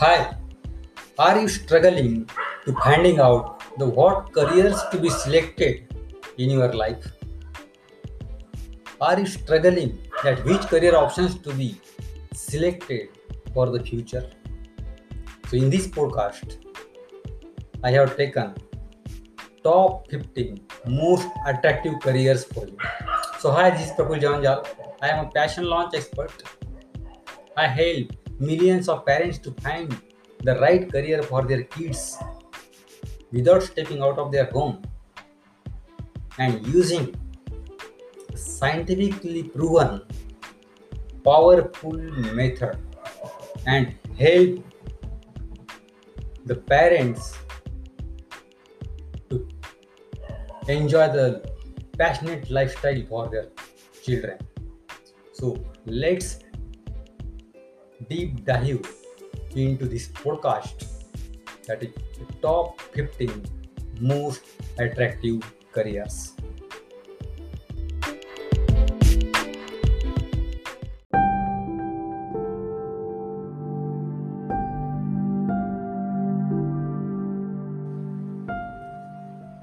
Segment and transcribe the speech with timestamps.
[0.00, 0.34] Hi,
[1.18, 2.26] are you struggling
[2.64, 5.94] to finding out the what careers to be selected
[6.38, 7.06] in your life?
[8.98, 11.78] Are you struggling that which career options to be
[12.32, 13.10] selected
[13.52, 14.24] for the future?
[15.48, 16.56] So in this podcast,
[17.84, 18.54] I have taken
[19.62, 22.78] top 15 most attractive careers for you.
[23.38, 24.66] So hi, this is Prabhu Janjal.
[25.02, 26.42] I am a passion launch expert.
[27.54, 29.96] I help millions of parents to find
[30.42, 32.16] the right career for their kids
[33.30, 34.82] without stepping out of their home
[36.38, 37.14] and using
[38.34, 40.00] scientifically proven
[41.24, 41.92] powerful
[42.40, 42.78] method
[43.66, 44.64] and help
[46.46, 47.36] the parents
[49.28, 49.46] to
[50.68, 51.26] enjoy the
[51.98, 53.48] passionate lifestyle for their
[54.02, 54.38] children.
[55.32, 56.38] So let's
[58.08, 58.80] deep dive
[59.54, 60.86] into this podcast
[61.66, 63.44] that is the top 15
[64.00, 64.42] most
[64.78, 66.32] attractive careers.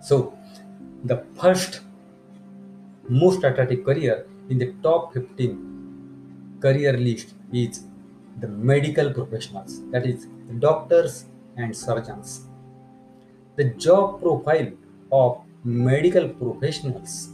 [0.01, 0.37] So,
[1.03, 1.81] the first
[3.09, 7.86] most attractive career in the top 15 career list is
[8.39, 10.27] the medical professionals, that is,
[10.59, 11.25] doctors
[11.57, 12.47] and surgeons.
[13.55, 14.71] The job profile
[15.11, 17.29] of medical professionals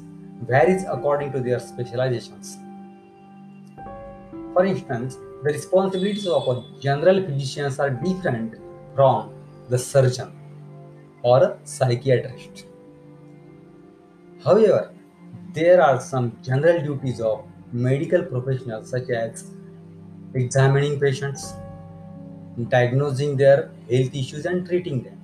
[0.47, 2.57] varies according to their specializations.
[4.53, 8.55] For instance, the responsibilities of a general physician are different
[8.95, 9.33] from
[9.69, 10.31] the surgeon
[11.23, 12.65] or a psychiatrist.
[14.43, 14.93] However,
[15.53, 19.51] there are some general duties of medical professionals such as
[20.33, 21.53] examining patients,
[22.69, 25.19] diagnosing their health issues, and treating them.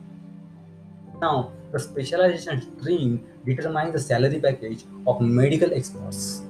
[1.22, 6.41] Now, the specialization stream determines the salary package of medical experts,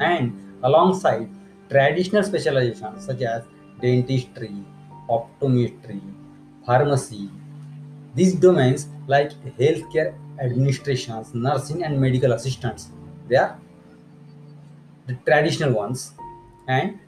[0.00, 0.32] and
[0.62, 1.28] alongside
[1.68, 3.42] traditional specializations such as
[3.80, 4.52] dentistry,
[5.10, 6.00] optometry,
[6.64, 7.30] pharmacy,
[8.14, 12.88] these domains like healthcare administrations, nursing, and medical assistants,
[13.28, 13.58] they are
[15.06, 16.12] the traditional ones,
[16.68, 16.98] and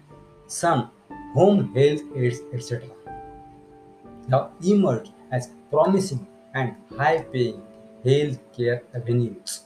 [0.48, 0.90] some
[1.34, 2.88] home health aides, etc.
[4.26, 7.62] Now emerged as promising and high-paying
[8.04, 9.64] healthcare avenues.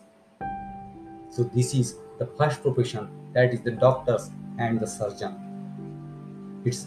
[1.30, 5.36] So this is the first profession that is the doctors and the surgeon.
[6.64, 6.86] It's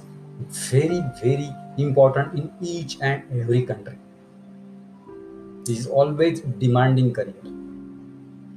[0.70, 3.98] very very important in each and every country.
[5.64, 7.34] This is always demanding career.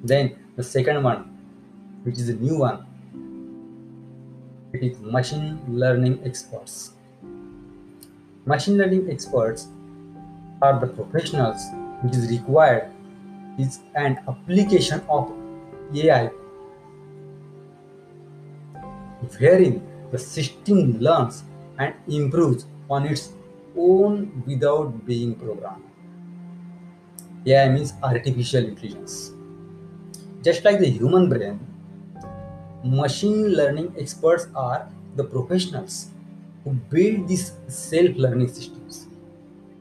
[0.04, 1.24] Then the second one,
[2.02, 2.86] which is a new one,
[4.72, 6.92] it is machine learning experts.
[8.44, 9.68] Machine learning experts
[10.62, 11.62] are the professionals
[12.02, 12.90] which is required
[13.58, 15.32] is an application of
[15.94, 16.30] AI
[19.38, 21.42] wherein the system learns
[21.78, 23.32] and improves on its
[23.76, 25.84] own without being programmed.
[27.46, 29.32] AI means artificial intelligence.
[30.42, 31.58] Just like the human brain,
[32.84, 36.08] machine learning experts are the professionals
[36.64, 39.06] who build these self-learning systems.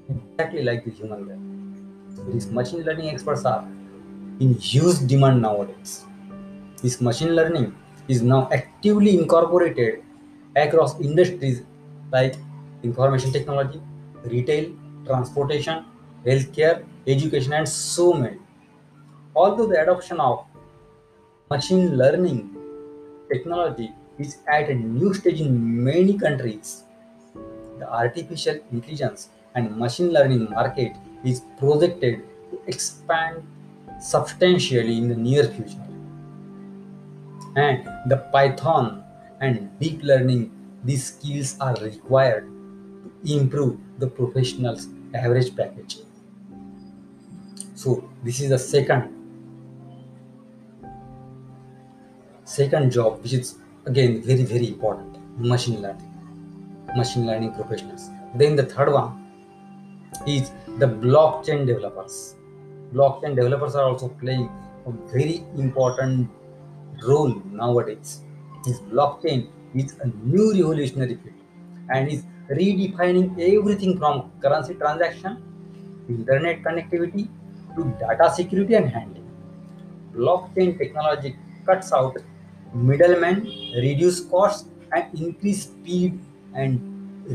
[0.09, 2.33] Exactly like the human brain.
[2.33, 3.67] These machine learning experts are
[4.39, 6.05] in huge demand nowadays.
[6.81, 7.75] This machine learning
[8.07, 10.03] is now actively incorporated
[10.55, 11.63] across industries
[12.11, 12.35] like
[12.83, 13.81] information technology
[14.25, 14.71] retail
[15.05, 15.85] transportation
[16.25, 18.37] healthcare education and so many.
[19.35, 20.45] Although the adoption of
[21.51, 22.55] machine learning
[23.31, 26.83] technology is at a new stage in many countries.
[27.79, 30.93] The artificial intelligence and machine learning market
[31.23, 33.43] is projected to expand
[33.99, 35.87] substantially in the near future.
[37.55, 39.03] And the Python
[39.41, 40.51] and deep learning,
[40.83, 42.49] these skills are required
[43.25, 45.97] to improve the professional's average package.
[47.75, 49.16] So this is the second
[52.47, 53.55] second job which is
[53.85, 56.13] again very very important machine learning.
[56.95, 58.09] Machine learning professionals.
[58.35, 59.27] Then the third one
[60.25, 62.35] is the blockchain developers.
[62.93, 64.49] Blockchain developers are also playing
[64.85, 66.29] a very important
[67.05, 68.21] role nowadays.
[68.65, 71.35] This blockchain is a new revolutionary field
[71.89, 75.43] and is redefining everything from currency transaction
[76.07, 77.27] internet connectivity
[77.75, 79.29] to data security and handling.
[80.15, 81.35] Blockchain technology
[81.65, 82.15] cuts out
[82.73, 83.43] middlemen,
[83.75, 86.19] reduce costs, and increase speed
[86.53, 86.79] and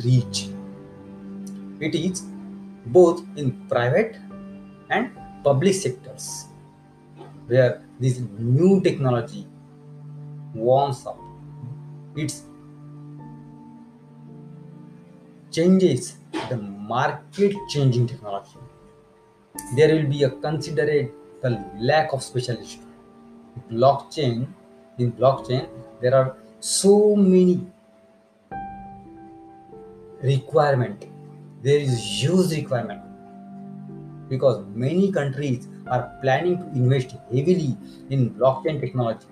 [0.04, 0.48] reach.
[1.80, 2.22] It is
[2.86, 4.16] both in private
[4.90, 5.10] and
[5.44, 6.46] public sectors
[7.46, 9.46] where this new technology
[10.54, 11.18] warms up.
[12.16, 12.34] It
[15.50, 16.16] changes
[16.48, 18.58] the market changing technology.
[19.76, 21.10] There will be a considerable
[21.78, 22.78] lack of specialists.
[23.70, 24.46] Blockchain
[24.98, 25.68] in blockchain
[26.00, 27.66] there are so many
[30.22, 31.06] requirement.
[31.62, 33.02] There is huge requirement
[34.28, 37.76] because many countries are planning to invest heavily
[38.10, 39.26] in blockchain technology.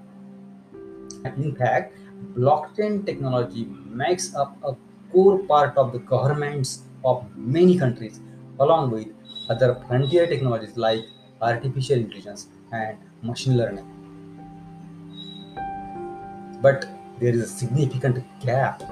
[1.25, 1.95] In fact,
[2.35, 4.75] blockchain technology makes up a
[5.13, 8.21] core part of the governments of many countries,
[8.59, 9.09] along with
[9.49, 11.05] other frontier technologies like
[11.41, 14.00] artificial intelligence and machine learning.
[16.63, 16.87] But
[17.19, 18.83] there is a significant gap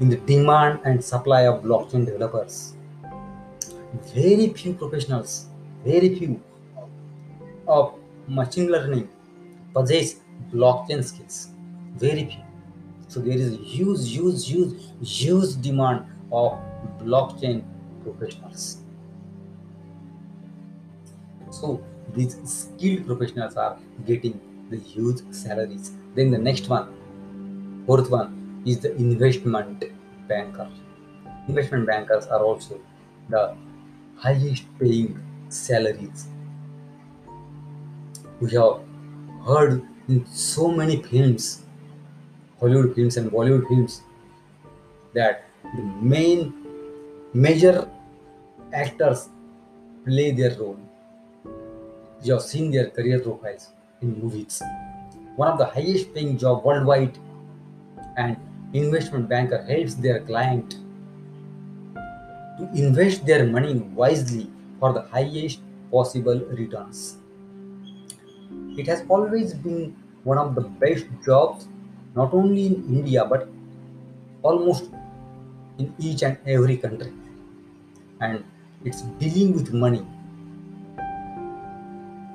[0.00, 2.74] in the demand and supply of blockchain developers.
[4.14, 5.46] Very few professionals,
[5.84, 6.40] very few
[7.66, 7.94] of
[8.28, 9.08] machine learning
[9.72, 10.16] possess
[10.52, 11.48] blockchain skills.
[11.96, 12.42] Very few.
[13.08, 16.58] So there is huge, huge, huge, huge demand of
[17.00, 17.62] blockchain
[18.02, 18.78] professionals.
[21.50, 21.82] So
[22.14, 24.40] these skilled professionals are getting
[24.70, 25.92] the huge salaries.
[26.16, 26.88] Then the next one,
[27.86, 29.84] fourth one, is the investment
[30.26, 30.68] banker.
[31.46, 32.80] Investment bankers are also
[33.28, 33.54] the
[34.16, 35.20] highest paying
[35.50, 36.26] salaries.
[38.40, 38.80] We have
[39.46, 41.62] heard in so many films,
[42.60, 44.00] Hollywood films and Bollywood films,
[45.14, 46.54] that the main
[47.34, 47.90] major
[48.72, 49.28] actors
[50.04, 50.78] play their role.
[52.22, 53.68] You have seen their career profiles
[54.00, 54.62] in movies.
[55.36, 57.18] One of the highest paying job worldwide
[58.16, 58.36] and
[58.72, 60.76] investment banker helps their client
[62.58, 64.50] to invest their money wisely
[64.80, 65.60] for the highest
[65.90, 67.18] possible returns.
[68.78, 69.94] It has always been
[70.24, 71.68] one of the best jobs,
[72.14, 73.48] not only in India but
[74.42, 74.90] almost
[75.78, 77.12] in each and every country.
[78.20, 78.42] And
[78.84, 80.04] it's dealing with money,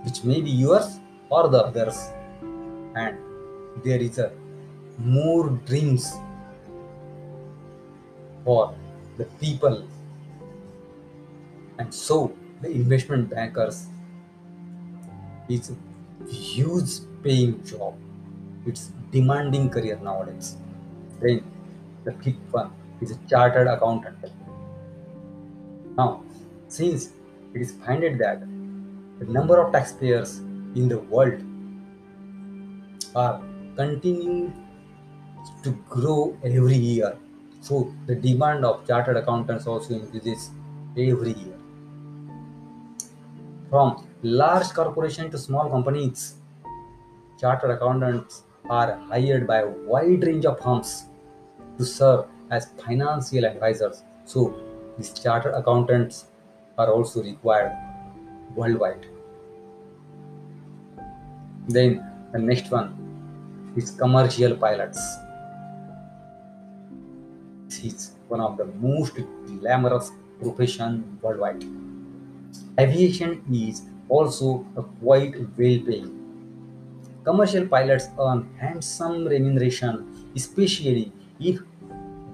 [0.03, 0.99] which may be yours
[1.29, 2.11] or the others.
[2.95, 3.17] And
[3.83, 4.31] there is a
[4.97, 6.13] more dreams
[8.43, 8.75] for
[9.17, 9.87] the people.
[11.77, 13.87] And so the investment bankers
[15.49, 17.95] is a huge paying job.
[18.65, 20.57] It's demanding career nowadays.
[21.19, 21.43] Then
[22.03, 22.71] the fifth one
[23.01, 24.17] is a chartered accountant.
[25.97, 26.23] Now,
[26.67, 27.09] since
[27.53, 28.41] it is finded that
[29.19, 30.39] the number of taxpayers
[30.75, 31.43] in the world
[33.15, 33.41] are
[33.75, 34.53] continuing
[35.63, 37.17] to grow every year,
[37.61, 40.51] so the demand of chartered accountants also increases
[40.97, 41.57] every year.
[43.69, 46.35] From large corporation to small companies,
[47.39, 51.05] chartered accountants are hired by a wide range of firms
[51.77, 54.03] to serve as financial advisors.
[54.25, 54.59] So
[54.97, 56.25] these chartered accountants
[56.77, 57.71] are also required
[58.55, 59.05] worldwide.
[61.67, 63.00] Then the next one
[63.75, 64.99] is commercial pilots.
[67.83, 71.63] Is one of the most glamorous profession worldwide.
[72.79, 74.59] Aviation is also
[75.01, 76.11] quite well paying.
[77.23, 81.59] Commercial pilots earn handsome remuneration, especially if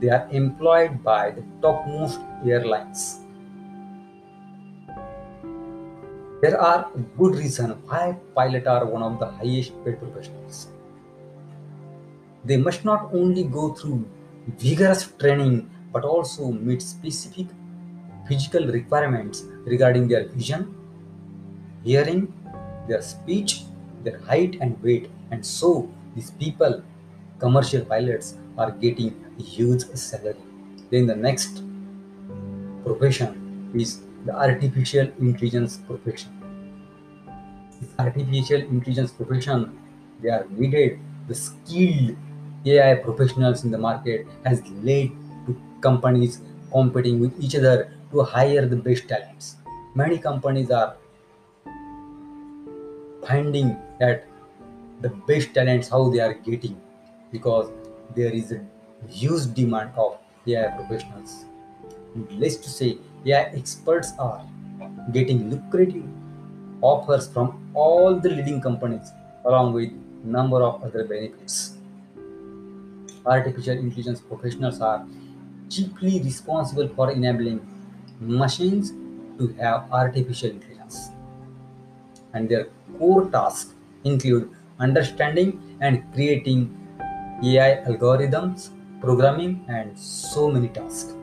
[0.01, 3.21] they are employed by the topmost airlines.
[6.41, 10.67] There are good reasons why pilots are one of the highest paid professionals.
[12.47, 14.05] They must not only go through
[14.57, 17.47] vigorous training but also meet specific
[18.27, 20.73] physical requirements regarding their vision,
[21.83, 22.33] hearing,
[22.87, 23.63] their speech,
[24.03, 25.09] their height and weight.
[25.31, 26.83] And so these people,
[27.39, 30.35] commercial pilots, are getting huge salary.
[30.89, 31.63] Then the next
[32.85, 36.31] profession is the artificial intelligence profession.
[37.81, 39.77] This artificial intelligence profession,
[40.21, 40.99] they are needed.
[41.27, 42.15] The skilled
[42.65, 45.11] AI professionals in the market has led
[45.45, 49.55] to companies competing with each other to hire the best talents.
[49.95, 50.97] Many companies are
[53.27, 54.25] finding that
[55.01, 56.79] the best talents how they are getting
[57.31, 57.71] because
[58.15, 58.61] there is a
[59.07, 61.45] huge demand of AI professionals.
[62.15, 64.45] Needless to say, AI experts are
[65.11, 66.05] getting lucrative
[66.81, 69.11] offers from all the leading companies
[69.45, 69.91] along with
[70.23, 71.76] number of other benefits.
[73.27, 75.05] Artificial intelligence professionals are
[75.69, 77.59] chiefly responsible for enabling
[78.19, 78.93] machines
[79.37, 81.09] to have artificial intelligence.
[82.33, 82.67] And their
[82.97, 86.73] core tasks include understanding and creating
[87.43, 88.69] AI algorithms,
[89.01, 91.13] programming, and so many tasks.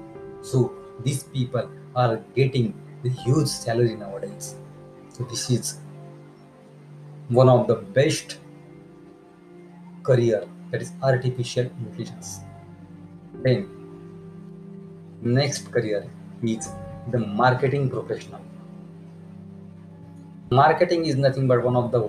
[0.43, 4.55] So these people are getting the huge salary nowadays.
[5.09, 5.79] So this is
[7.29, 8.39] one of the best
[10.03, 12.41] career that is artificial intelligence.
[13.43, 13.69] Then
[15.23, 16.05] next career
[16.43, 16.69] is
[17.13, 18.41] the marketing professional.
[20.51, 22.03] Marketing is nothing but one of the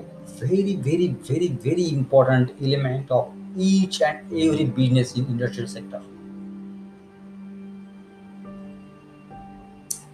[0.45, 6.01] very, very, very, very important element of each and every business in industrial sector.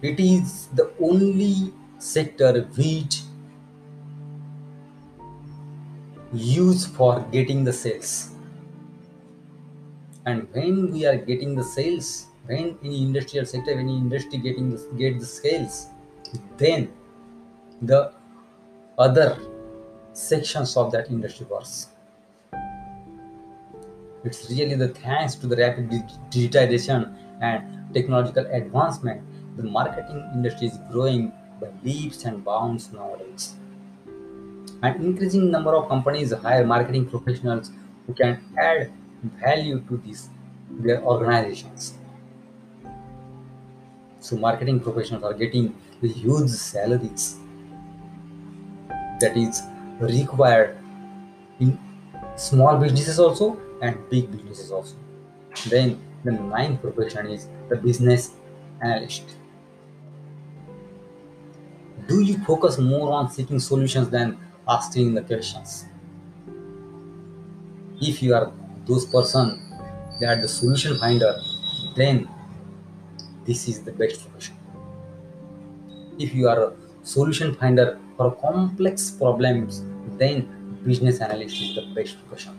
[0.02, 3.22] It is the only sector which
[6.34, 8.32] use for getting the sales.
[10.24, 14.78] And when we are getting the sales, when in industrial sector, when industry getting the,
[14.96, 15.88] get the sales,
[16.56, 16.92] then
[17.82, 18.12] the
[18.98, 19.38] other
[20.12, 21.88] sections of that industry works.
[24.24, 25.90] It's really the thanks to the rapid
[26.30, 29.22] digitization and technological advancement,
[29.56, 33.54] the marketing industry is growing by leaps and bounds nowadays.
[34.82, 37.72] An increasing number of companies hire marketing professionals
[38.06, 40.28] who can add value to these
[40.70, 41.94] their organizations.
[44.20, 47.38] So marketing professionals are getting the huge salaries
[49.20, 49.62] that is
[50.00, 50.78] required
[51.60, 51.78] in
[52.36, 54.96] small businesses also and big businesses also.
[55.68, 58.32] Then the ninth profession is the business
[58.80, 59.24] analyst.
[62.08, 64.38] Do you focus more on seeking solutions than
[64.68, 65.86] asking the questions?
[68.00, 68.52] If you are
[68.86, 69.60] those person
[70.22, 71.34] they are the solution finder,
[71.96, 72.28] then
[73.44, 74.56] this is the best solution.
[76.16, 76.72] If you are a
[77.02, 79.82] solution finder for complex problems,
[80.18, 82.56] then business analyst is the best profession.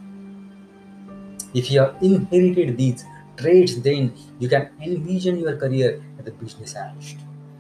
[1.54, 3.06] If you have inherited these
[3.38, 7.18] traits, then you can envision your career as a business analyst.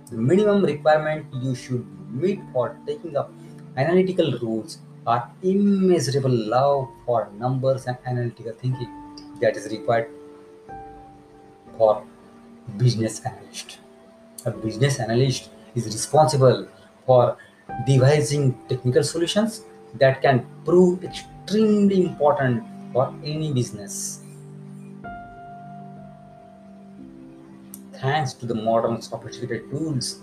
[0.09, 3.31] The minimum requirement you should meet for taking up
[3.77, 8.91] analytical roles are immeasurable love for numbers and analytical thinking
[9.41, 10.09] that is required
[11.77, 12.03] for
[12.77, 13.79] business analyst.
[14.45, 16.67] A business analyst is responsible
[17.05, 17.37] for
[17.85, 19.63] devising technical solutions
[19.95, 24.19] that can prove extremely important for any business.
[27.93, 30.19] Thanks to the modern sophisticated tools,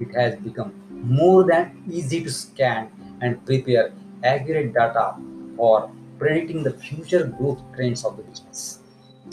[0.00, 3.92] it has become more than easy to scan and prepare
[4.24, 5.16] accurate data
[5.56, 8.80] for predicting the future growth trends of the business.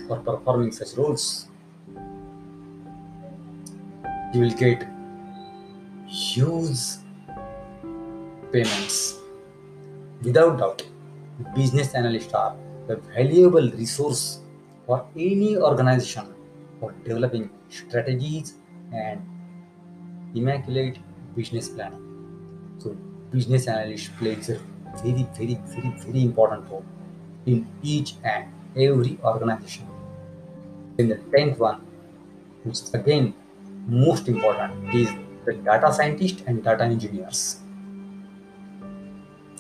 [0.07, 1.47] For performing such roles,
[4.33, 4.87] you will get
[6.07, 6.79] huge
[8.51, 9.15] payments.
[10.23, 10.83] Without doubt,
[11.55, 12.55] business analysts are
[12.89, 14.39] a valuable resource
[14.85, 16.33] for any organization
[16.79, 18.55] for developing strategies
[18.93, 19.21] and
[20.35, 20.97] immaculate
[21.35, 22.75] business planning.
[22.79, 22.95] So,
[23.31, 24.59] business analyst plays a
[25.03, 26.85] very, very, very, very important role
[27.45, 28.45] in each and
[28.75, 29.87] every organization.
[30.97, 31.81] In the tenth one,
[32.63, 33.33] which again
[33.87, 35.09] most important is
[35.45, 37.59] the data scientist and data engineers.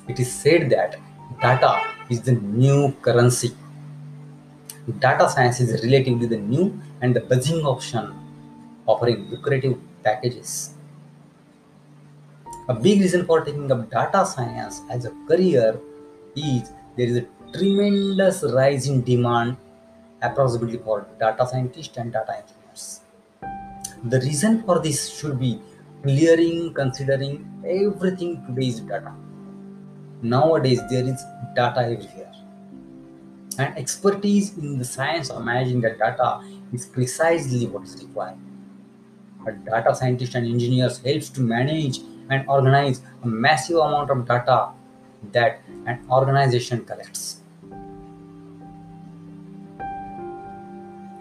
[0.07, 0.97] It is said that
[1.41, 3.55] data is the new currency.
[4.99, 8.13] Data science is relatively the new and the buzzing option
[8.85, 10.71] offering lucrative packages.
[12.71, 15.77] A big reason for taking up data science as a career
[16.37, 19.57] is there is a tremendous rise in demand
[20.21, 23.01] approximately for data scientists and data engineers.
[24.05, 25.59] The reason for this should be
[26.01, 27.33] clearing, considering
[27.67, 29.13] everything today's data.
[30.21, 31.21] Nowadays, there is
[31.53, 32.31] data everywhere.
[33.59, 36.39] And expertise in the science of managing the data
[36.71, 38.37] is precisely what is required.
[39.45, 41.99] A data scientist and engineers helps to manage
[42.31, 44.69] and organize a massive amount of data
[45.31, 47.41] that an organization collects.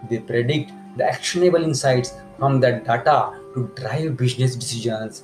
[0.09, 5.23] They predict the actionable insights from that data to drive business decisions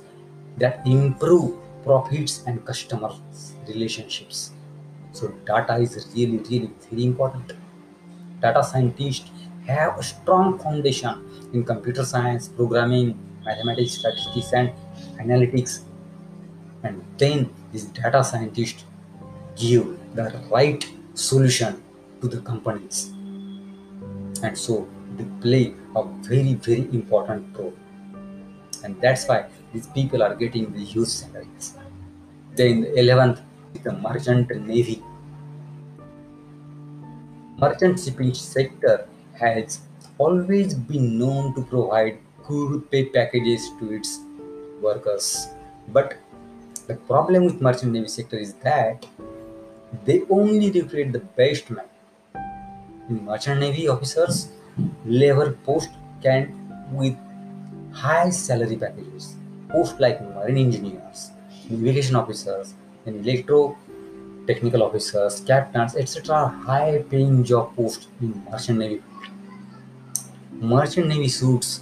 [0.58, 3.10] that improve profits and customer
[3.66, 4.52] relationships.
[5.12, 7.52] So data is really, really very important.
[8.40, 9.30] Data scientists
[9.66, 14.70] have a strong foundation in computer science, programming, mathematics, statistics, and
[15.20, 15.80] analytics.
[16.82, 18.84] And then these data scientists
[19.56, 20.84] give the right
[21.14, 21.82] solution
[22.20, 23.10] to the companies.
[24.42, 27.74] And so they play a very, very important role.
[28.84, 31.74] and that's why these people are getting the huge salaries.
[32.54, 33.42] Then the 11th
[33.74, 35.02] is the merchant navy.
[37.58, 39.80] Merchant shipping sector has
[40.18, 44.20] always been known to provide good pay packages to its
[44.80, 45.48] workers.
[45.88, 46.16] But
[46.86, 49.06] the problem with merchant navy sector is that
[50.04, 51.84] they only recruit the best men.
[53.08, 54.48] Merchant navy officers,
[55.04, 55.90] labor post
[56.22, 56.54] can
[56.92, 57.16] with
[57.92, 59.36] high salary packages.
[59.70, 61.30] Posts like marine engineers,
[61.68, 62.74] navigation officers,
[63.06, 63.76] and electro
[64.46, 66.48] technical officers, captains, etc.
[66.64, 69.02] high paying job posts in merchant navy.
[70.52, 71.80] Merchant navy suits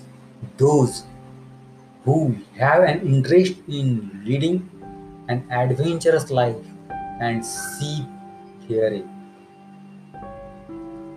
[0.56, 1.04] those
[2.06, 4.58] who have an interest in leading
[5.28, 6.54] an adventurous life
[7.20, 9.08] and seafaring.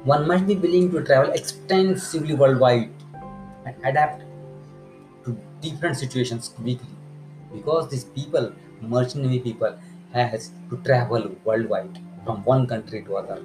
[0.04, 2.90] One must be willing to travel extensively worldwide
[3.68, 4.24] and adapt
[5.26, 6.96] to different situations quickly
[7.54, 9.78] because these people, merchant navy people,
[10.12, 13.44] has to travel worldwide from one country to other.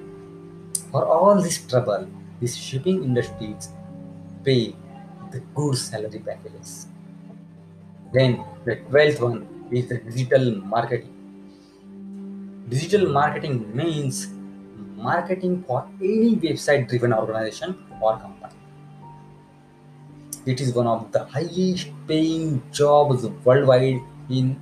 [0.90, 2.08] For all this trouble,
[2.40, 3.68] these shipping industries
[4.44, 4.74] pay
[5.30, 6.86] the good salary packages.
[8.14, 9.38] Then the twelfth one
[9.70, 10.44] is the digital
[10.74, 11.12] marketing.
[12.68, 14.28] Digital marketing means
[14.96, 18.54] marketing for any website driven organization or company.
[20.46, 24.60] It is one of the highest paying jobs worldwide in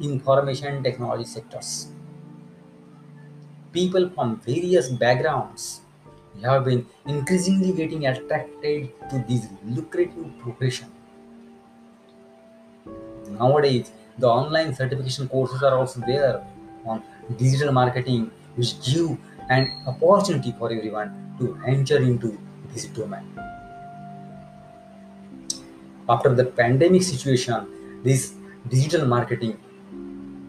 [0.00, 1.88] information technology sectors.
[3.72, 5.82] People from various backgrounds
[6.42, 10.88] have been increasingly getting attracted to this lucrative profession.
[13.38, 16.44] Nowadays, the online certification courses are also there
[16.84, 17.02] on
[17.36, 19.16] digital marketing, which give
[19.48, 22.38] an opportunity for everyone to enter into
[22.72, 23.26] this domain.
[26.08, 28.34] After the pandemic situation, this
[28.68, 29.58] digital marketing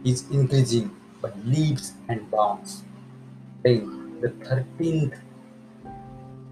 [0.03, 0.89] is increasing
[1.21, 2.83] by leaps and bounds.
[3.63, 5.17] Then the 13th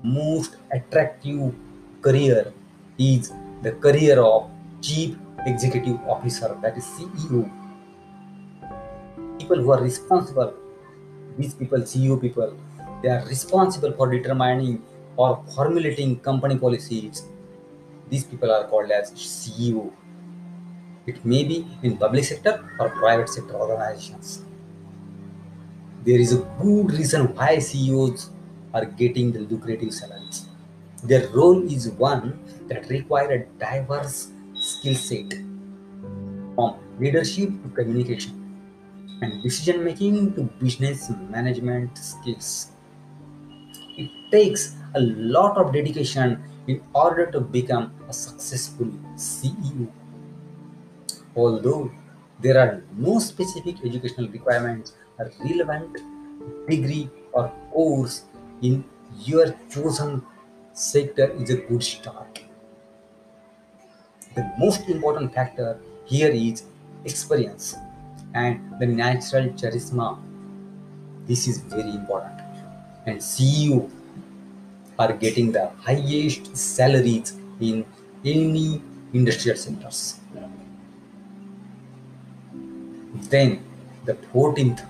[0.04, 1.54] most attractive
[2.02, 2.54] career
[2.98, 4.50] is the career of
[4.82, 7.50] Chief Executive Officer, that is CEO.
[9.40, 10.54] People who are responsible,
[11.38, 12.58] these people, CEO people,
[13.02, 14.84] they are responsible for determining
[15.16, 17.24] or formulating company policies.
[18.10, 19.92] These people are called as CEO.
[21.06, 24.44] It may be in public sector or private sector organizations.
[26.06, 28.30] There is a good reason why CEOs
[28.74, 30.48] are getting the lucrative salaries.
[31.04, 34.32] Their role is one that requires a diverse
[34.72, 35.34] skill set
[36.56, 38.36] from leadership to communication
[39.22, 42.72] and decision making to business management skills.
[43.98, 49.88] It takes a lot of dedication in order to become a successful CEO.
[51.36, 51.92] Although
[52.40, 55.98] there are no specific educational requirements, a relevant
[56.68, 58.24] degree or course
[58.62, 58.84] in
[59.26, 60.22] your chosen
[60.74, 62.40] sector is a good start.
[64.40, 66.64] The most important factor here is
[67.04, 67.76] experience
[68.34, 70.18] and the natural charisma.
[71.28, 72.40] This is very important.
[73.06, 73.92] And CEO
[74.98, 77.86] are getting the highest salaries in
[78.24, 80.22] any industrial centers.
[83.34, 83.62] Then
[84.06, 84.86] the 14th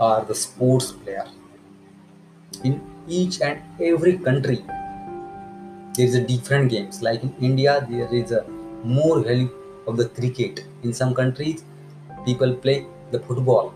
[0.00, 1.28] are the sports player.
[2.64, 4.64] In each and every country,
[5.94, 7.02] there is a different games.
[7.02, 8.44] Like in India, there is a
[8.82, 9.50] more value
[9.86, 10.64] of the cricket.
[10.82, 11.64] In some countries,
[12.24, 13.74] people play the football.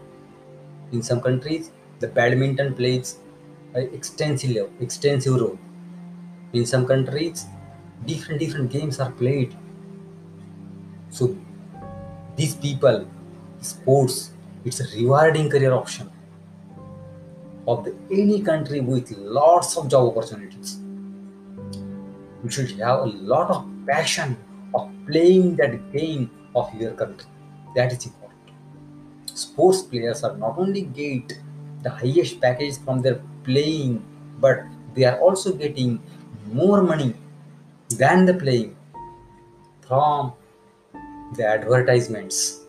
[0.92, 3.18] In some countries, the badminton plays
[3.74, 5.58] an extensive extensive role.
[6.52, 7.46] In some countries,
[8.06, 9.54] different different games are played.
[11.10, 11.36] So
[12.36, 13.06] these people,
[13.60, 14.32] sports,
[14.64, 16.10] it's a rewarding career option
[17.66, 20.77] of the, any country with lots of job opportunities.
[22.42, 24.36] You should have a lot of passion
[24.74, 27.26] of playing that game of your country.
[27.74, 28.38] That is important.
[29.34, 31.32] Sports players are not only get
[31.82, 34.04] the highest package from their playing,
[34.40, 34.62] but
[34.94, 36.00] they are also getting
[36.52, 37.14] more money
[37.96, 38.76] than the playing
[39.86, 40.32] from
[41.36, 42.60] the advertisements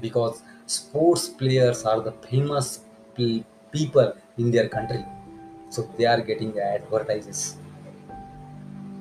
[0.00, 2.80] because sports players are the famous
[3.72, 5.04] people in their country
[5.70, 7.56] so they are getting the advertises.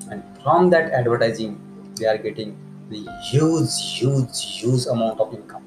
[0.10, 1.60] And from that advertising
[1.96, 2.58] they are getting
[2.90, 5.66] the huge huge huge amount of income.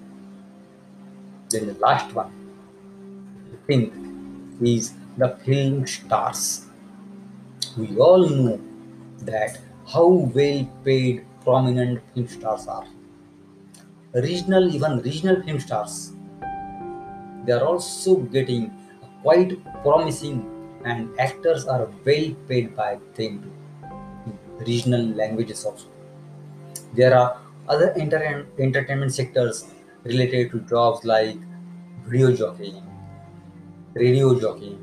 [1.51, 2.33] Then the last one
[3.67, 3.93] think
[4.61, 6.67] is the film stars.
[7.77, 8.61] We all know
[9.21, 9.59] that
[9.93, 12.87] how well paid prominent film stars are.
[14.15, 16.13] Regional, even regional film stars,
[17.45, 18.71] they are also getting
[19.23, 20.45] quite promising,
[20.85, 23.53] and actors are well paid by in
[24.67, 25.87] regional languages also.
[26.95, 29.67] There are other enter- entertainment sectors
[30.05, 31.37] related to jobs like
[32.07, 32.83] video jockeying,
[33.95, 34.81] radio jockeying,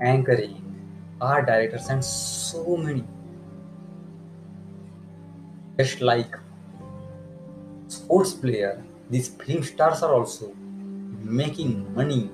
[0.00, 0.62] anchoring,
[1.20, 3.04] art directors, and so many.
[5.78, 6.34] Just like
[7.88, 10.54] sports player, these film stars are also
[11.22, 12.30] making money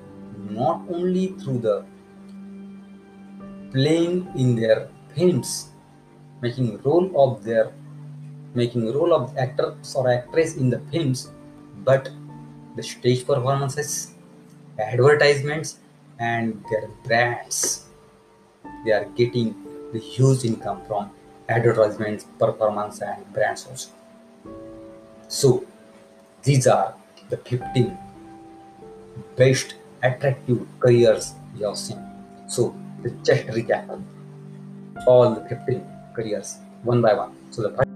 [0.49, 1.85] not only through the
[3.73, 5.69] playing in their films,
[6.41, 7.73] making role of their
[8.53, 11.31] making role of actors or actress in the films,
[11.83, 12.09] but
[12.75, 14.13] the stage performances,
[14.79, 15.79] advertisements,
[16.19, 17.85] and their brands.
[18.85, 19.55] They are getting
[19.91, 21.09] the huge income from
[21.49, 23.89] advertisements, performance, and brands also.
[25.27, 25.65] So
[26.43, 26.95] these are
[27.29, 27.97] the 15
[29.35, 31.99] best attractive careers you have seen.
[32.47, 34.01] So let's just recap
[35.07, 35.85] all the 15
[36.15, 37.35] careers one by one.
[37.51, 37.87] So the first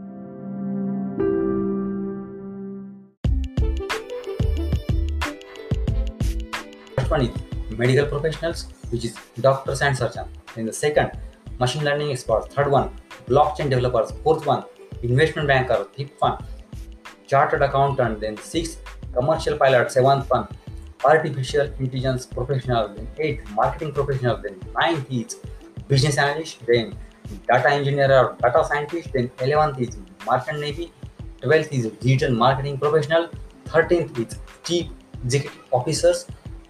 [7.09, 7.31] one is
[7.77, 10.27] medical professionals, which is doctors and surgeons.
[10.55, 11.11] Then the second,
[11.59, 12.53] machine learning experts.
[12.53, 12.89] Third one,
[13.27, 14.11] blockchain developers.
[14.23, 14.63] Fourth one,
[15.03, 15.87] investment banker.
[15.95, 16.43] Fifth one,
[17.27, 18.19] chartered accountant.
[18.19, 18.81] Then sixth,
[19.13, 19.91] commercial pilot.
[19.91, 20.47] Seventh one,
[21.05, 22.89] artificial intelligence professional.
[22.89, 24.37] Then eighth, marketing professional.
[24.37, 25.35] Then ninth is
[25.87, 26.65] business analyst.
[26.65, 26.95] Then
[27.47, 29.13] data engineer or data scientist.
[29.13, 30.91] Then eleventh is merchant navy.
[31.41, 33.29] Twelfth is digital marketing professional.
[33.65, 34.87] Thirteenth is chief
[35.23, 36.27] executive officers.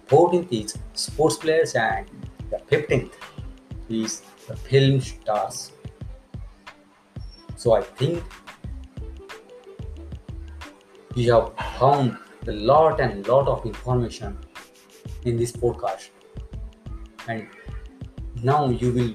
[0.08, 2.06] 14th is sports players and
[2.50, 3.12] the 15th
[3.90, 5.72] is the film stars
[7.56, 8.22] so i think
[11.14, 12.16] you have found
[12.48, 14.36] a lot and lot of information
[15.24, 16.10] in this podcast
[17.28, 17.46] and
[18.42, 19.14] now you will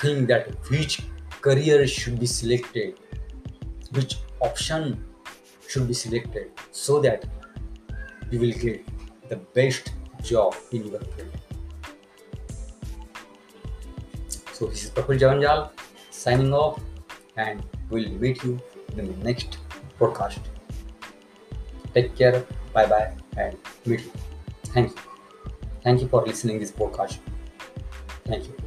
[0.00, 1.02] think that which
[1.40, 2.98] career should be selected
[3.92, 5.04] which option
[5.68, 7.24] should be selected so that
[8.30, 8.84] you will get
[9.28, 11.28] the best job in your field.
[14.52, 15.70] So this is Praful Javanjal
[16.10, 16.80] signing off
[17.36, 18.58] and we'll meet you
[18.96, 19.58] in the next
[20.00, 20.55] podcast.
[21.96, 23.56] Take care, bye bye and
[23.86, 24.12] meet you.
[24.66, 25.02] Thank you.
[25.82, 27.18] Thank you for listening this podcast.
[28.26, 28.65] Thank you.